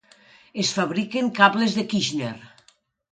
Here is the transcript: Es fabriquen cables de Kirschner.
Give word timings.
Es 0.61 0.69
fabriquen 0.77 1.29
cables 1.39 1.75
de 1.81 1.83
Kirschner. 1.91 2.33